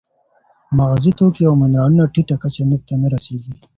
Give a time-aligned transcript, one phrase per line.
[0.77, 3.53] مغذي توکي او منرالونه ټیټه کچه ته نه رسېږي.